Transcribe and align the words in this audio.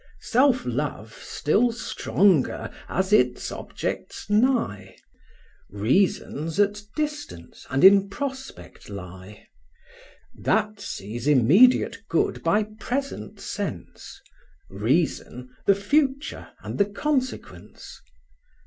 Self 0.21 0.65
love 0.65 1.13
still 1.21 1.71
stronger, 1.71 2.71
as 2.89 3.13
its 3.13 3.51
objects 3.51 4.31
nigh; 4.31 4.95
Reason's 5.69 6.59
at 6.59 6.81
distance, 6.95 7.67
and 7.69 7.83
in 7.83 8.09
prospect 8.09 8.89
lie: 8.89 9.45
That 10.33 10.79
sees 10.79 11.27
immediate 11.27 11.99
good 12.09 12.41
by 12.41 12.63
present 12.79 13.39
sense; 13.39 14.19
Reason, 14.71 15.47
the 15.67 15.75
future 15.75 16.47
and 16.63 16.79
the 16.79 16.85
consequence. 16.89 18.01